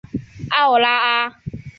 [0.49, 1.35] 奥拉阿。